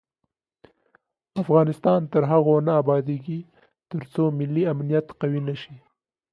افغانستان 1.41 1.99
تر 2.13 2.23
هغو 2.31 2.55
نه 2.67 2.73
ابادیږي، 2.81 3.39
ترڅو 3.89 4.23
ملي 4.39 4.63
امنیت 4.73 5.07
قوي 5.21 5.41
نشي. 5.47 5.75